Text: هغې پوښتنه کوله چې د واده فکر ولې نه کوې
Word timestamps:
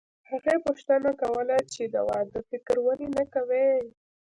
هغې 0.31 0.55
پوښتنه 0.65 1.09
کوله 1.21 1.57
چې 1.73 1.83
د 1.93 1.95
واده 2.09 2.39
فکر 2.49 2.75
ولې 2.85 3.07
نه 3.17 3.23
کوې 3.33 3.67